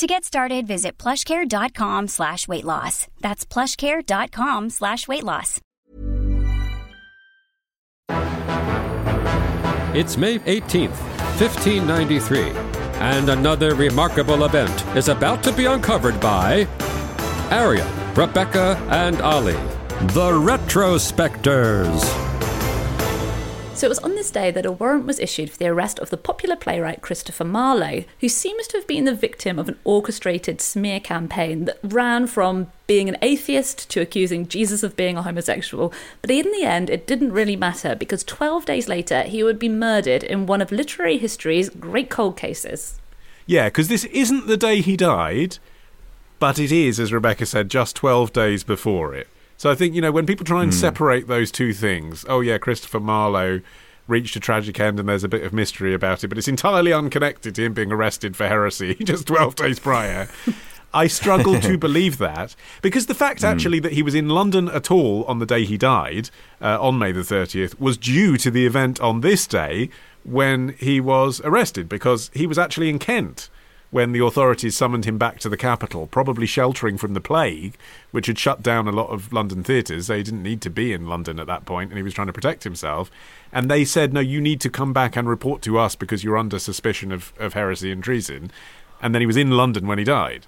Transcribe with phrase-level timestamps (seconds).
[0.00, 3.06] To get started, visit plushcare.com slash weight loss.
[3.20, 5.60] That's plushcare.com slash weight loss.
[9.94, 10.96] It's May 18th,
[11.38, 12.48] 1593,
[13.00, 16.66] and another remarkable event is about to be uncovered by
[17.50, 19.52] Arion, Rebecca, and Olly,
[20.14, 22.29] the Retrospectors.
[23.80, 26.10] So it was on this day that a warrant was issued for the arrest of
[26.10, 30.60] the popular playwright Christopher Marlowe, who seems to have been the victim of an orchestrated
[30.60, 35.94] smear campaign that ran from being an atheist to accusing Jesus of being a homosexual.
[36.20, 39.70] But in the end, it didn't really matter because 12 days later, he would be
[39.70, 43.00] murdered in one of literary history's great cold cases.
[43.46, 45.56] Yeah, because this isn't the day he died,
[46.38, 49.28] but it is, as Rebecca said, just 12 days before it.
[49.60, 52.56] So I think, you know, when people try and separate those two things, oh, yeah,
[52.56, 53.60] Christopher Marlowe
[54.08, 56.94] reached a tragic end and there's a bit of mystery about it, but it's entirely
[56.94, 60.30] unconnected to him being arrested for heresy just 12 days prior.
[60.94, 64.90] I struggle to believe that because the fact actually that he was in London at
[64.90, 66.30] all on the day he died,
[66.62, 69.90] uh, on May the 30th, was due to the event on this day
[70.24, 73.50] when he was arrested because he was actually in Kent
[73.90, 77.76] when the authorities summoned him back to the capital, probably sheltering from the plague,
[78.12, 80.06] which had shut down a lot of London theatres.
[80.06, 82.28] So he didn't need to be in London at that point, and he was trying
[82.28, 83.10] to protect himself.
[83.52, 86.38] And they said, no, you need to come back and report to us because you're
[86.38, 88.52] under suspicion of, of heresy and treason.
[89.02, 90.46] And then he was in London when he died.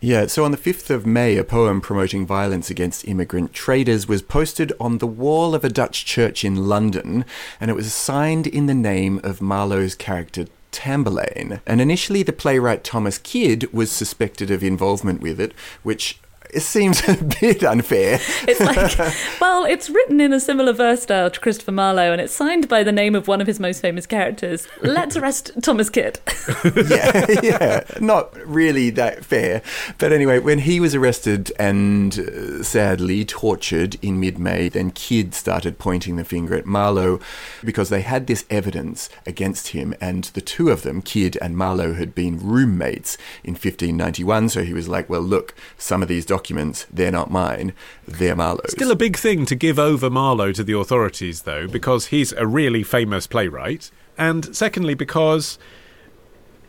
[0.00, 4.20] Yeah, so on the 5th of May, a poem promoting violence against immigrant traders was
[4.20, 7.24] posted on the wall of a Dutch church in London,
[7.60, 11.60] and it was signed in the name of Marlowe's character Tamburlaine.
[11.66, 15.52] And initially, the playwright Thomas Kyd was suspected of involvement with it,
[15.82, 16.18] which
[16.52, 18.20] it seems a bit unfair.
[18.46, 22.34] It's like, well, it's written in a similar verse style to Christopher Marlowe and it's
[22.34, 24.68] signed by the name of one of his most famous characters.
[24.82, 26.18] Let's arrest Thomas Kyd.
[26.90, 29.62] yeah, yeah, not really that fair.
[29.98, 35.34] But anyway, when he was arrested and uh, sadly tortured in mid May, then Kyd
[35.34, 37.20] started pointing the finger at Marlowe
[37.64, 41.94] because they had this evidence against him, and the two of them, Kyd and Marlowe,
[41.94, 44.50] had been roommates in 1591.
[44.50, 46.41] So he was like, well, look, some of these documents,
[46.92, 47.72] they're not mine,
[48.06, 48.72] they're Marlowe's.
[48.72, 52.46] Still a big thing to give over Marlowe to the authorities, though, because he's a
[52.46, 53.90] really famous playwright.
[54.18, 55.58] And secondly, because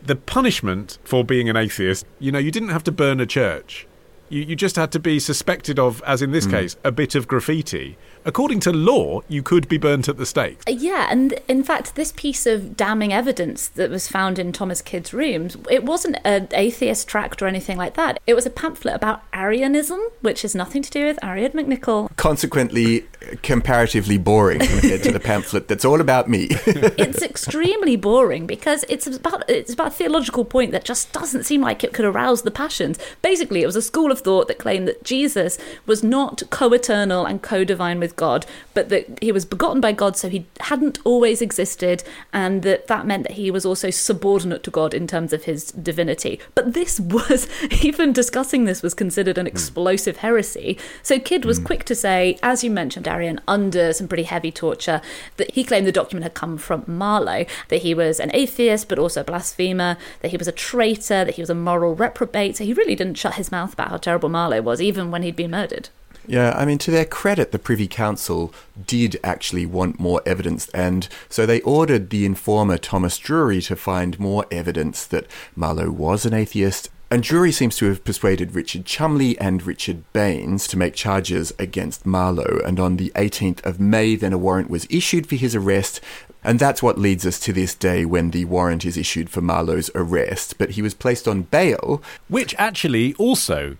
[0.02, 3.86] the punishment for being an atheist, you know, you didn't have to burn a church.
[4.28, 6.52] You, you just had to be suspected of, as in this hmm.
[6.52, 7.96] case, a bit of graffiti.
[8.24, 10.60] According to law, you could be burnt at the stake.
[10.66, 14.82] Uh, Yeah, and in fact, this piece of damning evidence that was found in Thomas
[14.82, 18.20] Kyd's rooms, it wasn't an atheist tract or anything like that.
[18.26, 22.14] It was a pamphlet about Arianism, which has nothing to do with Arion McNicoll.
[22.16, 23.06] Consequently,
[23.42, 26.48] comparatively boring compared to the pamphlet that's all about me.
[26.66, 31.60] it's extremely boring because it's about it's about a theological point that just doesn't seem
[31.60, 32.98] like it could arouse the passions.
[33.22, 37.42] Basically, it was a school of thought that claimed that Jesus was not co-eternal and
[37.42, 42.04] co-divine with God, but that he was begotten by God, so he hadn't always existed,
[42.32, 45.72] and that that meant that he was also subordinate to God in terms of his
[45.72, 46.40] divinity.
[46.54, 47.48] But this was
[47.82, 49.52] even discussing this was considered an hmm.
[49.52, 50.78] explosive heresy.
[51.02, 51.64] So Kyd was hmm.
[51.64, 55.00] quick to say, as you mentioned, Arion, under some pretty heavy torture,
[55.36, 58.98] that he claimed the document had come from Marlowe, that he was an atheist but
[58.98, 62.56] also a blasphemer, that he was a traitor, that he was a moral reprobate.
[62.56, 65.36] So he really didn't shut his mouth about how terrible Marlowe was, even when he'd
[65.36, 65.88] been murdered.
[66.26, 68.52] Yeah, I mean, to their credit, the Privy Council
[68.86, 74.18] did actually want more evidence, and so they ordered the informer Thomas Drury to find
[74.18, 76.88] more evidence that Marlowe was an atheist.
[77.10, 82.06] And Drury seems to have persuaded Richard Cholmeley and Richard Baines to make charges against
[82.06, 86.00] Marlowe, and on the 18th of May, then a warrant was issued for his arrest.
[86.42, 89.90] And that's what leads us to this day when the warrant is issued for Marlowe's
[89.94, 90.58] arrest.
[90.58, 93.76] But he was placed on bail, Which actually also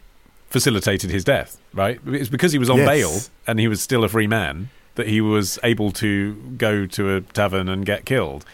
[0.55, 1.99] facilitated his death, right?
[2.07, 2.89] It's because he was on Yes.
[2.89, 7.17] bail and he was still a free man that he was able to go to
[7.17, 8.45] a tavern and get killed.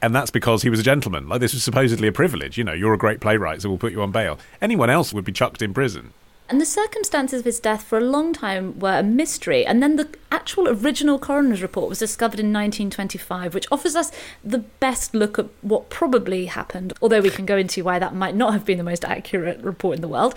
[0.00, 1.28] And that's because he was a gentleman.
[1.28, 2.56] Like, this was supposedly a privilege.
[2.56, 4.38] You know, you're a great playwright, so we'll put you on bail.
[4.62, 6.12] Anyone else would be chucked in prison.
[6.48, 9.66] And the circumstances of his death for a long time were a mystery.
[9.66, 14.12] And then the actual original coroner's report was discovered in 1925, which offers us
[14.44, 18.36] the best look at what probably happened, although we can go into why that might
[18.36, 20.36] not have been the most accurate report in the world.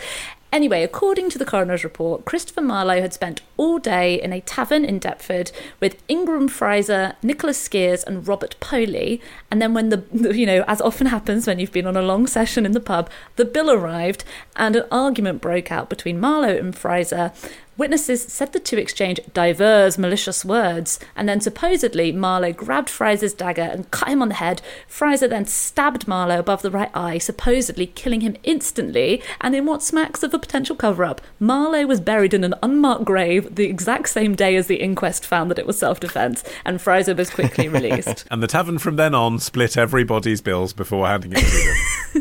[0.51, 4.83] Anyway, according to the coroner's report, Christopher Marlowe had spent all day in a tavern
[4.83, 9.21] in Deptford with Ingram Fraser, Nicholas Skeres, and Robert Poley.
[9.51, 10.03] And then, when the,
[10.35, 13.11] you know, as often happens when you've been on a long session in the pub,
[13.35, 14.23] the bill arrived
[14.55, 17.31] and an argument broke out between Marlowe and Fraser.
[17.79, 23.61] Witnesses said the two exchanged divers malicious words, and then supposedly Marlowe grabbed Fraser's dagger
[23.61, 24.61] and cut him on the head.
[24.85, 29.23] Fraser then stabbed Marlowe above the right eye, supposedly killing him instantly.
[29.39, 33.05] And in what smacks of a potential cover up, Marlowe was buried in an unmarked
[33.05, 36.81] grave the exact same day as the inquest found that it was self defence, and
[36.81, 38.25] Fraser was quickly released.
[38.29, 41.75] And the tavern from then on split everybody's bills before handing it to them.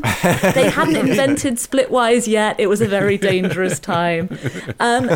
[0.55, 2.61] they hadn't invented splitwise yet.
[2.61, 4.29] It was a very dangerous time.
[4.79, 5.09] Um,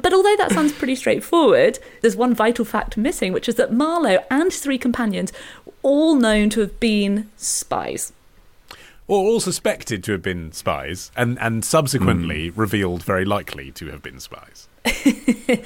[0.00, 4.24] but although that sounds pretty straightforward, there's one vital fact missing, which is that Marlowe
[4.30, 5.32] and his three companions
[5.64, 8.12] were all known to have been spies.
[9.08, 12.60] or all suspected to have been spies, and, and subsequently hmm.
[12.60, 14.68] revealed very likely to have been spies.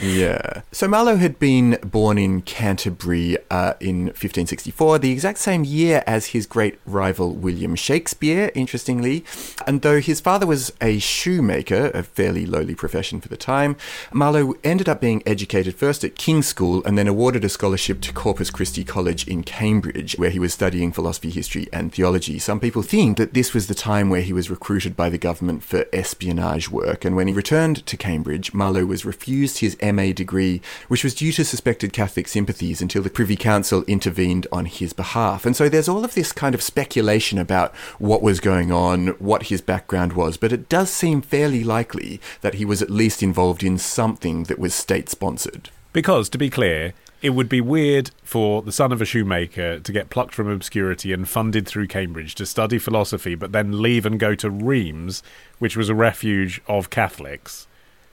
[0.01, 0.63] Yeah.
[0.73, 6.27] So Marlowe had been born in Canterbury uh, in 1564, the exact same year as
[6.27, 9.25] his great rival William Shakespeare, interestingly.
[9.67, 13.77] And though his father was a shoemaker, a fairly lowly profession for the time,
[14.13, 18.13] Marlowe ended up being educated first at King's School and then awarded a scholarship to
[18.13, 22.39] Corpus Christi College in Cambridge, where he was studying philosophy, history, and theology.
[22.39, 25.63] Some people think that this was the time where he was recruited by the government
[25.63, 30.63] for espionage work, and when he returned to Cambridge, Marlowe was refused his MA degree,
[30.87, 35.45] which was due to suspected Catholic sympathies until the Privy Council intervened on his behalf.
[35.45, 39.49] And so there's all of this kind of speculation about what was going on, what
[39.49, 43.65] his background was, but it does seem fairly likely that he was at least involved
[43.65, 45.71] in something that was state sponsored.
[45.93, 49.93] Because, to be clear, it would be weird for the son of a shoemaker to
[49.93, 54.21] get plucked from obscurity and funded through Cambridge to study philosophy, but then leave and
[54.21, 55.23] go to Reims,
[55.59, 57.67] which was a refuge of Catholics.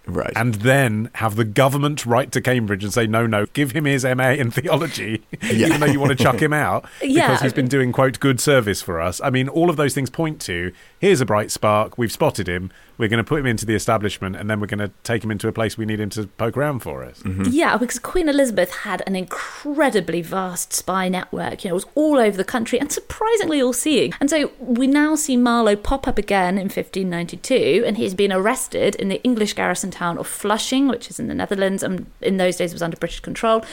[0.07, 0.33] Right.
[0.36, 4.04] and then have the government write to Cambridge and say, no, no, give him his
[4.06, 7.38] MA in theology, even though you want to chuck him out because Yeah.
[7.42, 9.19] he's been doing, quote, good service for us.
[9.24, 12.71] I mean, all of those things point to here's a bright spark, we've spotted him,
[12.98, 15.30] we're going to put him into the establishment, and then we're going to take him
[15.30, 17.19] into a place we need him to poke around for us.
[17.19, 17.44] Mm-hmm.
[17.51, 21.63] Yeah, because Queen Elizabeth had an incredibly vast spy network.
[21.63, 24.13] You know, it was all over the country and surprisingly all seeing.
[24.19, 28.95] And so we now see Marlowe pop up again in 1592, and he's been arrested
[28.95, 32.58] in the English garrison town of Flushing, which is in the Netherlands, and in those
[32.58, 33.64] days was under British control.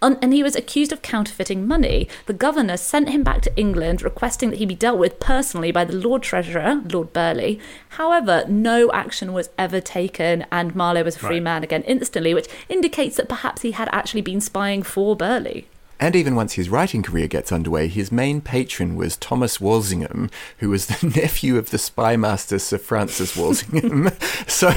[0.00, 2.08] And, and he was accused of counterfeiting money.
[2.26, 5.84] The governor sent him back to England, requesting that he be dealt with personally by
[5.84, 7.58] the Lord Treasurer, Lord Burleigh.
[8.00, 11.42] However, no action was ever taken, and Marlowe was a free Right.
[11.50, 15.64] man again instantly, which indicates that perhaps he had actually been spying for Burleigh.
[16.00, 20.70] And even once his writing career gets underway, his main patron was Thomas Walsingham, who
[20.70, 24.10] was the nephew of the spy master Sir Francis Walsingham.
[24.46, 24.72] so,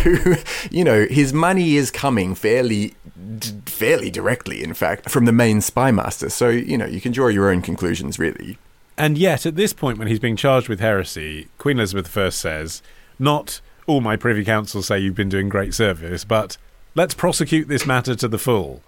[0.70, 2.94] you know, his money is coming fairly,
[3.40, 6.30] d- fairly directly, in fact, from the main spy master.
[6.30, 8.58] So, you know, you can draw your own conclusions, really.
[8.98, 12.82] And yet, at this point, when he's being charged with heresy, Queen Elizabeth I says,
[13.20, 16.58] not all my privy council say you've been doing great service, but
[16.96, 18.82] let's prosecute this matter to the full.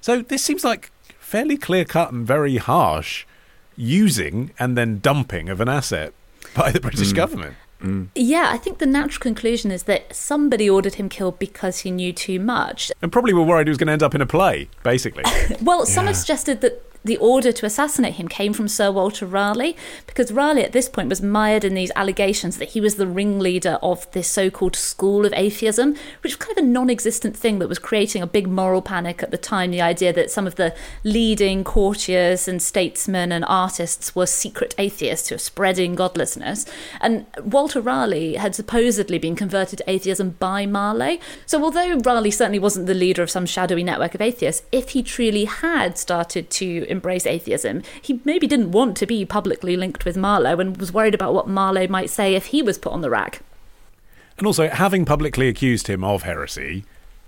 [0.00, 0.92] So this seems like
[1.28, 3.26] fairly clear cut and very harsh
[3.76, 6.14] using and then dumping of an asset
[6.54, 7.16] by the British mm.
[7.16, 7.54] government.
[7.82, 8.08] Mm.
[8.14, 12.12] Yeah, I think the natural conclusion is that somebody ordered him killed because he knew
[12.12, 12.90] too much.
[13.02, 15.24] And probably were worried he was going to end up in a play, basically.
[15.62, 19.76] Well, some have suggested that the order to assassinate him came from Sir Walter Raleigh,
[20.06, 23.78] because Raleigh at this point was mired in these allegations that he was the ringleader
[23.82, 27.58] of this so called school of atheism, which was kind of a non existent thing
[27.58, 29.70] that was creating a big moral panic at the time.
[29.70, 30.74] The idea that some of the
[31.04, 36.66] leading courtiers and statesmen and artists were secret atheists who were spreading godlessness.
[37.00, 41.18] And Walter Raleigh had supposedly been converted to atheism by Marlowe.
[41.46, 45.02] So, although Raleigh certainly wasn't the leader of some shadowy network of atheists, if he
[45.02, 50.16] truly had started to embrace atheism, he maybe didn't want to be publicly linked with
[50.16, 53.10] Marlowe and was worried about what Marlowe might say if he was put on the
[53.10, 53.40] rack.
[54.36, 56.84] And also, having publicly accused him of heresy,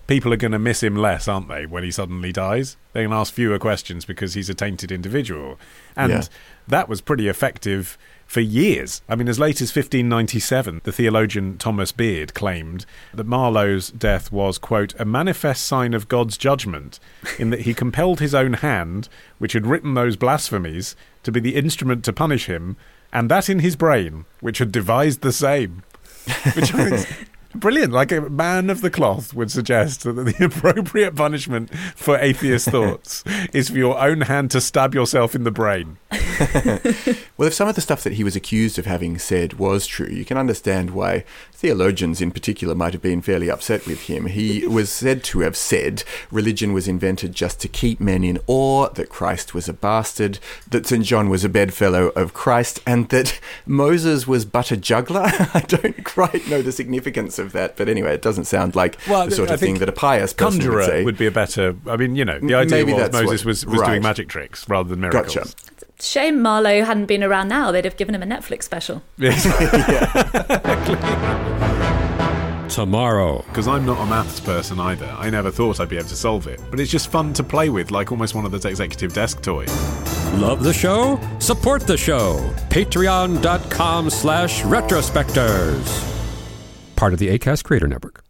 [0.07, 2.77] people are going to miss him less, aren't they, when he suddenly dies?
[2.93, 5.59] They're going to ask fewer questions because he's a tainted individual.
[5.97, 6.23] And Yeah.
[6.69, 7.97] that was pretty effective
[8.31, 9.03] for years.
[9.09, 14.57] I mean, as late as 1597, the theologian Thomas Beard claimed that Marlowe's death was,
[14.57, 17.01] quote, a manifest sign of God's judgment,
[17.41, 19.09] in that he compelled his own hand,
[19.39, 20.95] which had written those blasphemies,
[21.25, 22.77] to be the instrument to punish him,
[23.13, 25.83] and that in his brain, which had devised the same.
[26.55, 26.73] Which
[27.55, 27.93] Brilliant.
[27.93, 33.25] Like a man of the cloth would suggest that the appropriate punishment for atheist thoughts
[33.53, 35.99] is for your own hand to stab yourself in the brain.
[37.37, 40.09] well, if some of the stuff that he was accused of having said was true,
[40.09, 44.27] you can understand why theologians in particular might have been fairly upset with him.
[44.27, 48.89] He was said to have said religion was invented just to keep men in awe,
[48.91, 50.39] that Christ was a bastard,
[50.71, 51.05] that St.
[51.05, 55.25] John was a bedfellow of Christ, and that Moses was but a juggler.
[55.53, 59.27] I don't quite know the significance of that, but anyway, it doesn't sound like well,
[59.27, 61.05] the sort I of thing that a pious person conjurer would say.
[61.05, 61.75] would be a better.
[61.87, 63.87] I mean, you know, the idea Maybe was Moses what, was, was right.
[63.89, 65.35] doing magic tricks rather than miracles.
[65.35, 65.51] Gotcha.
[66.03, 67.71] Shame Marlowe hadn't been around now.
[67.73, 69.03] They'd have given him a Netflix special.
[72.71, 73.45] Tomorrow.
[73.49, 75.07] Because I'm not a maths person either.
[75.19, 76.61] I never thought I'd be able to solve it.
[76.71, 79.71] But it's just fun to play with, like almost one of those executive desk toys.
[80.35, 81.21] Love the show?
[81.41, 82.39] Support the show.
[82.71, 86.10] Patreon.com slash retrospectors.
[87.01, 88.30] Part of the ACAST Creator Network.